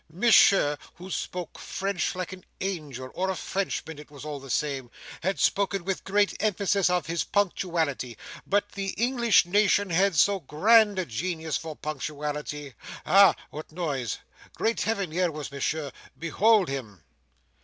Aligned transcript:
Monsieur 0.11 0.79
(who 0.95 1.11
spoke 1.11 1.59
French 1.59 2.15
like 2.15 2.33
an 2.33 2.43
Angel—or 2.59 3.29
a 3.29 3.35
Frenchman—it 3.35 4.09
was 4.09 4.25
all 4.25 4.39
the 4.39 4.49
same) 4.49 4.89
had 5.21 5.39
spoken 5.39 5.85
with 5.85 6.03
great 6.03 6.33
emphasis 6.41 6.89
of 6.89 7.05
his 7.05 7.23
punctuality. 7.23 8.17
But 8.47 8.71
the 8.71 8.93
English 8.97 9.45
nation 9.45 9.91
had 9.91 10.15
so 10.15 10.39
grand 10.39 10.97
a 10.97 11.05
genius 11.05 11.55
for 11.57 11.75
punctuality. 11.75 12.73
Ah! 13.05 13.35
what 13.51 13.71
noise! 13.71 14.17
Great 14.55 14.81
Heaven, 14.81 15.11
here 15.11 15.29
was 15.29 15.51
Monsieur. 15.51 15.91
Behold 16.17 16.67
him!" 16.67 17.03